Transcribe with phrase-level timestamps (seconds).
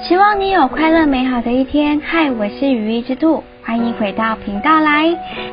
[0.00, 2.00] 希望你有快乐美好的一天。
[2.04, 5.06] 嗨，我是羽翼之兔，欢迎回到频道来。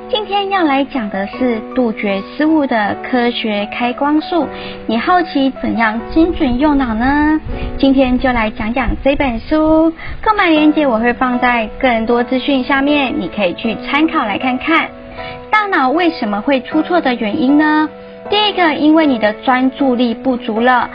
[0.10, 4.48] 今天要来讲的是杜绝失误的科学开光术。
[4.88, 7.40] 你好奇怎样精准用脑呢？
[7.78, 9.94] 今天就来讲讲这本书。
[10.22, 14.90] 购买链接我会放在更多资讯下面，你可以去参考来看看。
[15.52, 17.90] 大脑为什么会出错的原因呢？
[18.30, 20.90] 第一个，因为你的专注力不足了。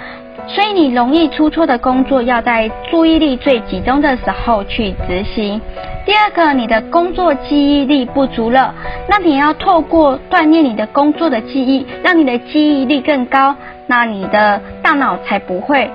[0.47, 5.61] 所以你容易出错的工作，要在注意力最集中的时候去执行。
[6.05, 8.75] 第二个，你的工作记忆力不足了，
[9.09, 15.91] 那你要透过锻炼你的工作的记忆，让你的记忆力更高，那你的大脑才不会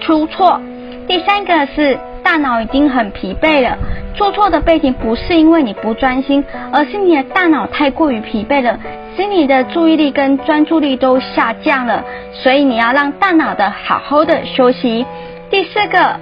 [0.00, 0.58] 出错。
[1.06, 3.76] 第三个是大脑已经很疲惫了，
[4.14, 8.78] 出错的背景不是因为你不专心，而是你的大脑太过于疲惫了。
[9.14, 12.02] 使你的注意力跟专注力都下降了，
[12.32, 15.04] 所以你要让大脑的好好的休息。
[15.50, 16.16] 第四个，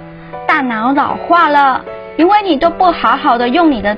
[0.45, 1.81] 大脑老化了，
[2.17, 3.95] 因为你都不好好的用你的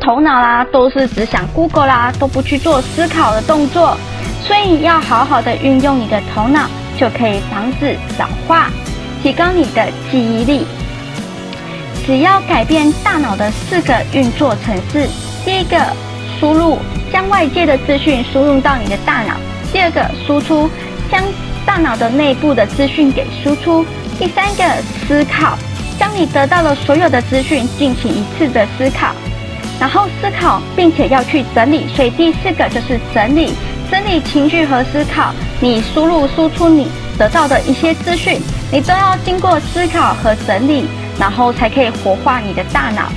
[0.00, 3.96] 头脑啦，都是只想 Google 啦，都不去做思考的动作，
[4.40, 8.70] 所以要好好的运用你的头脑，就可以防止老化，
[9.20, 10.64] 提高你的记忆力。
[12.06, 15.08] 只要改变大脑的四个运作程式，
[15.44, 15.76] 第一个。
[16.38, 16.77] 输入，
[17.38, 19.36] 外界的资讯输入到你的大脑。
[19.72, 20.68] 第二个，输出，
[21.08, 21.22] 将
[21.64, 23.86] 大脑的内部的资讯给输出。
[24.18, 24.64] 第三个，
[25.06, 25.56] 思考，
[26.00, 29.14] 将你得到的所有的资讯进行一次的思考，
[29.78, 31.86] 然后思考，并且要去整理。
[31.94, 33.52] 所以第四个就是整理，
[33.88, 35.32] 整理情绪和思考。
[35.60, 38.40] 你输入、输出你得到的一些资讯，
[38.72, 40.88] 你都要经过思考和整理，
[41.20, 43.12] 然后才可以活化你的大脑。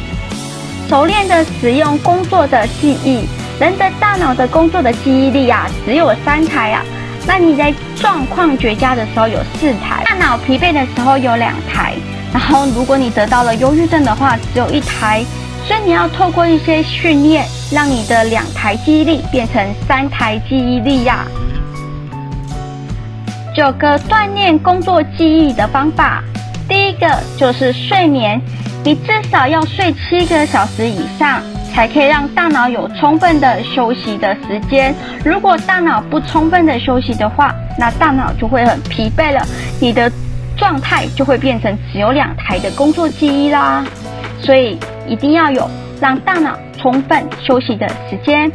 [0.87, 3.25] 熟练的使用工作的记忆，
[3.61, 6.83] 人的大脑的工作的记忆力啊，只有三台啊。
[7.27, 11.93] 那你在状况绝佳的时候有四台，大脑疲惫的时候有两台，
[12.33, 15.23] 然后如果你得到了忧郁症的话，只有一台。
[15.67, 21.29] 所以你要透过一些训练，让你的两台记忆力变成三台记忆力呀、啊。
[23.55, 26.23] 九个锻炼工作记忆的方法，
[26.67, 27.07] 第一个
[27.37, 28.41] 就是睡眠。
[28.83, 31.39] 你至少要睡七个小时以上，
[31.73, 34.93] 才可以让大脑有充分的休息的时间。
[35.23, 39.41] 如果大脑不充分的休息的话，那大脑就会很疲惫了，
[39.79, 40.11] 你的
[40.57, 43.85] 状态就会变成只有两台的工作记忆啦。
[44.39, 44.77] 所以
[45.07, 48.51] 一定要有让大脑充分休息的时间。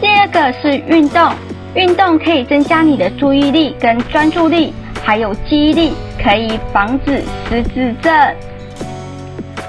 [0.00, 1.32] 第二个是运动，
[1.74, 5.92] 运动可以增加你的注意力跟专注力，还有记忆力，
[6.22, 8.12] 可以防止失智症。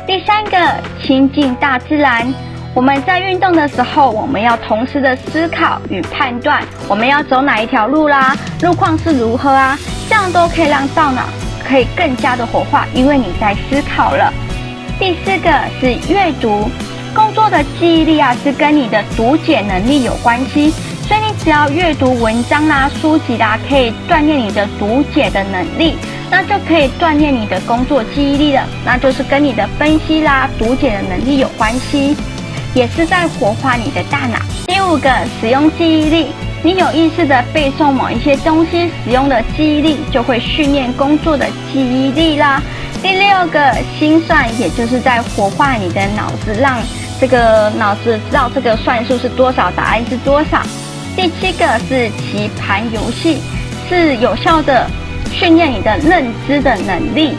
[0.05, 0.57] 第三个，
[1.01, 2.27] 亲近大自然。
[2.75, 9.77] 我们在运动的时候，我们要同时的思考与判断，我们要走哪一条路啦，路况是如何啊，
[10.09, 11.21] 这样都可以让大脑
[11.63, 14.33] 可以更加的活化，因为你在思考了。
[14.97, 16.67] 第四个是阅读，
[17.13, 20.71] 工作的记忆力啊，是跟你的读解能力有关系，
[21.07, 25.95] 所以你只要阅读文章啦、书籍啦，可以锻炼你的读解的能力。
[26.31, 32.17] 那就可以锻炼你的工作记忆力了，那就是跟你的分析啦、读解的能力有关系，
[32.73, 34.39] 也是在活化你的大脑。
[34.67, 36.27] 第五个，使用记忆力，
[36.63, 42.61] 你有意识的背诵某一些东西，使用的记忆力就会训练工作的记忆力啦。
[43.01, 46.77] 第六个，心算，也就是在活化你的脑子，让
[47.19, 50.61] 这个脑子知道这个算术是多少，答案是多少。
[51.15, 53.41] 第七个是棋盘游戏，
[53.89, 54.89] 是有效的。
[55.31, 57.35] 训练你的认知的能力。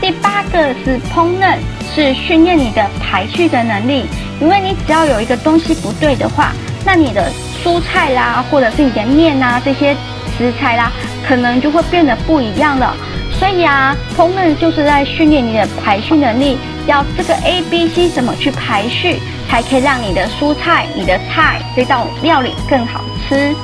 [0.00, 1.56] 第八个是烹饪，
[1.92, 4.04] 是训练你的排序的能力。
[4.40, 6.52] 因为你只要有一个东西不对的话，
[6.84, 7.30] 那你的
[7.62, 9.94] 蔬菜啦，或者是你的面啊这些
[10.36, 10.92] 食材啦，
[11.26, 12.96] 可能就会变得不一样了。
[13.32, 23.54] 所以啊，烹饪就是在训练你的排序能力，要这个 A、B、C 怎么去排序，才可以让你的蔬菜、你的菜这道料理更好吃。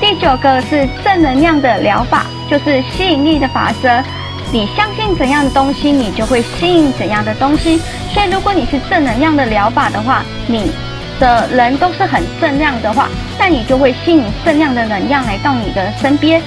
[0.00, 2.26] 第九个是正能量的疗法。
[2.50, 4.02] 就是吸引力的法则，
[4.52, 7.80] 你相信怎样的东西，你就会吸引怎样的东西。
[8.12, 10.72] 所以，如果你是正能量的疗法的话，你
[11.20, 13.08] 的人都是很正量的话，
[13.38, 16.42] 那你就会吸引正量的能量来到你的身边。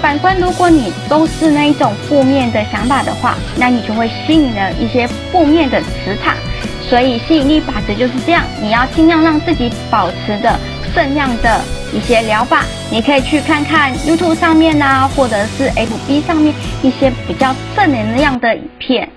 [0.00, 6.34] 反观，如果你都是那一种负面的想法的话，那你就会吸引了一些负面的磁场。
[6.80, 10.58] 所以，吸引力法则就是这样，你要尽量让自己保持着
[10.94, 11.60] 正量的。
[11.94, 16.52] 一些疗法，你可以去看看 YouTube 上面啊，或者是 FB 上面
[16.82, 19.08] 一些比较正能量的影片。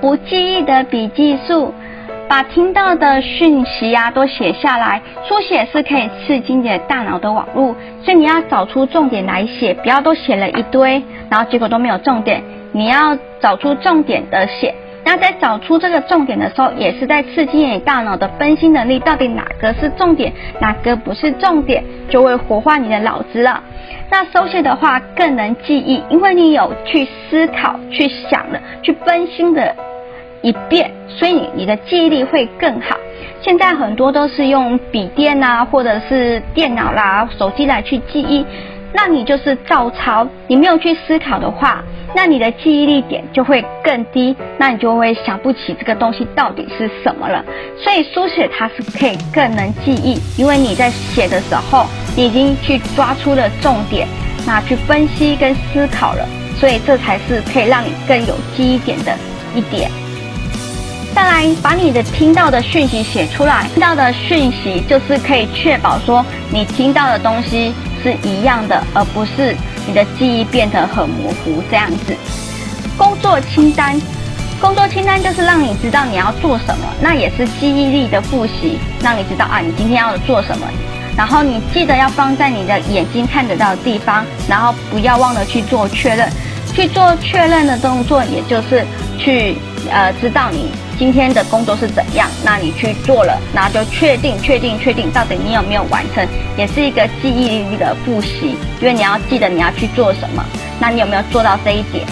[0.00, 1.72] 不记忆的笔记术，
[2.28, 5.00] 把听到的讯息啊都写下来。
[5.26, 7.74] 书写是可以刺激你的大脑的网络，
[8.04, 12.42] 所以你要找出重点来写，不要都写了一堆，然后结果都没有重点。
[12.72, 14.74] 你要找出重点的写。
[15.04, 23.60] 那在找出这个重点的时候，也是在刺激你大脑的分析能力，到底哪个是重点，哪个不是重点，就会活化你的脑子了。
[24.10, 29.74] 那手写的话更能记忆，因为你有去思考、去想了、去分析的
[30.40, 32.96] 一遍，所以你你的记忆力会更好。
[33.40, 38.46] 现在很多都是用笔电啊，或者是电脑啦、手机来去记忆，
[38.92, 41.82] 那你就是照抄，你没有去思考的话。
[42.14, 47.42] 那你的记忆力点就会更低，那你就会想不起这个东西到底是什么了。
[47.82, 54.06] 所以书写它是可以更能记忆，因为你在写的时候，你已经去抓出了重点，
[54.46, 56.28] 那去分析跟思考了，
[56.58, 59.12] 所以这才是可以让你更有记忆点的
[59.54, 59.90] 一点。
[61.14, 67.72] 再来，把你的听到的讯息写出来，听到的讯息就是可以确保说你听到的东西
[68.02, 69.56] 是一样的，而不是。
[69.86, 72.16] 你的记忆变得很模糊，这样子。
[72.96, 74.00] 工作清单，
[74.60, 80.66] 工作清单就是让你知道你要做什么，那也是记忆力的复习，让你知道啊，你今天要做什么。
[81.16, 86.30] 然后你记得要放在你的眼睛看得到的地方，然后不要忘了去做确认。
[86.74, 88.82] 去做确认的动作，也就是
[89.18, 89.56] 去
[89.90, 90.70] 呃知道你
[91.02, 96.24] 今天的工作是怎样，那你去做了，那就确定确定确定到底你有没有完成，
[96.56, 100.44] 也是一个记忆力的复习，因为你要记得你要去做什么，
[100.78, 102.06] 那你有没有做到这一点？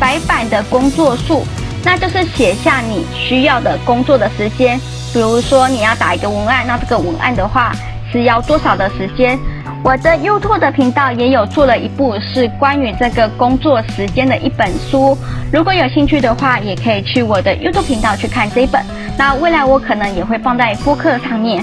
[0.00, 1.44] 白板的工作数，
[1.84, 4.80] 那就是写下你需要的工作的时间，
[5.12, 7.72] 比如说你要打一个文案，那这个文案的话
[8.10, 9.38] 是要多少的时间？
[9.84, 15.14] 我的 YouTube 的频道也有做了一部是关于这个工作时间的一本书，
[15.52, 18.82] 如果有兴趣的话，也可以去我的 YouTube 频道去看这一本。
[19.18, 21.62] 那未来我可能也会放在播客上面。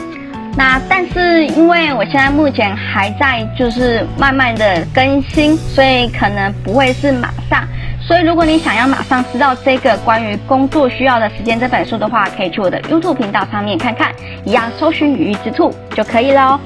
[0.55, 7.67] 那但是因为我现在目前还在就是慢慢的更新，所以可能不会是马上。
[7.99, 14.11] 所以如果你想要马上知道这个关于工作需要的时间这本书的话，可以去我的 YouTube 频道上面看看，
[14.45, 16.61] 一样搜寻语义之兔就可以了。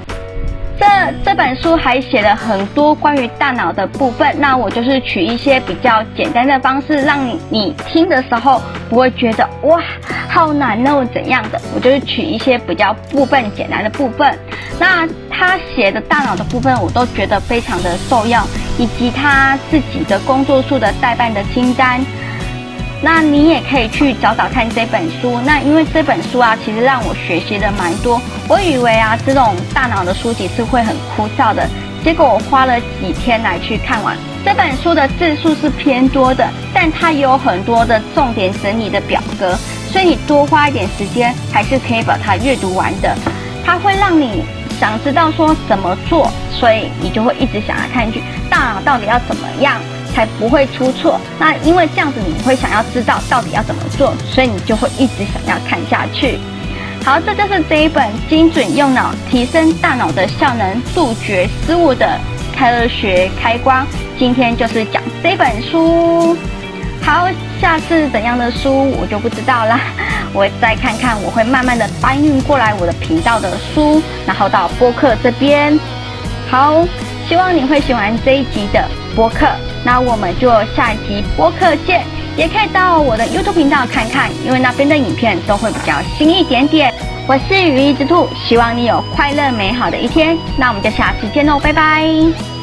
[0.80, 0.86] 这
[1.24, 7.20] 这本书还写了很多关于大脑的部分，那我就是取一些比较简单的方式，让
[7.50, 9.82] 你听的时候不会觉得哇
[10.28, 14.38] 好难哦怎样的，我就是取一些比较部分简单的部分。
[14.78, 18.42] 那他写的大脑的部分，我都觉得非常的受用，
[18.78, 22.06] 以及他自己的工作数的代办的清单。
[23.02, 25.40] 那你也可以去找找看这本书。
[25.46, 28.22] 那因为这本书啊，其实让我学习的蛮多。
[28.48, 31.68] 我以为啊，这种大脑的书籍是会很枯燥的，
[32.04, 34.16] 结果我花了几天来去看完。
[34.44, 39.58] 这本书的字数是偏多的，但它也有很多的重点整理的表格，
[39.92, 43.16] 所以你多花一点时间，还是可以把它阅读完的。
[43.66, 44.44] 它会让你
[44.80, 49.82] 想知道说怎么做，所以你就会一直想要看去大脑到底要怎么样。
[50.16, 51.20] 才不会出错。
[51.38, 56.40] 那因为这样子，你会想要知道到底要怎么做，所以你就会一直想要看下去。
[57.04, 62.18] 好，这就是这一本精准用脑，提升大脑的效能，杜绝失误的
[62.58, 63.86] 科学开关。
[64.18, 66.36] 今天就是讲这本书。
[67.04, 67.28] 好，
[67.62, 69.80] 下次怎样的书我就不知道啦。
[70.34, 75.80] 我再看看，我会慢慢的搬运过来我的频道的书，然后到播客这边。
[76.50, 76.84] 好，
[77.30, 78.84] 希望你会喜欢这一集的
[79.16, 79.46] 播客。
[79.86, 82.04] 那我们就下一集播客见，
[82.36, 86.92] 也可以到我的 YouTube 频道看看，因为那边的影片都会比较新一点点。
[87.28, 90.36] 我是雨衣之兔，希望你有快乐美好的一天。
[90.58, 92.55] 那我们就下次见喽，拜拜。